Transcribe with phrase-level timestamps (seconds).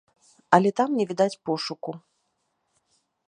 [0.57, 1.91] Але там не відаць пошуку.